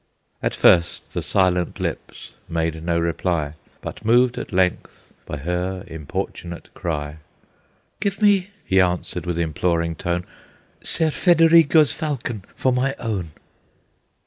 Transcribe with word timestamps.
At 0.41 0.55
first 0.55 1.11
the 1.11 1.21
silent 1.21 1.79
lips 1.79 2.31
made 2.49 2.83
no 2.83 2.97
reply, 2.97 3.53
But, 3.81 4.03
moved 4.03 4.39
at 4.39 4.51
length 4.51 5.13
by 5.27 5.37
her 5.37 5.83
importunate 5.85 6.73
cry, 6.73 7.17
"Give 7.99 8.19
me," 8.19 8.49
he 8.65 8.81
answered, 8.81 9.27
with 9.27 9.37
imploring 9.37 9.93
tone, 9.95 10.25
"Ser 10.83 11.11
Federigo's 11.11 11.93
falcon 11.93 12.43
for 12.55 12.71
my 12.73 12.95
own!" 12.97 13.29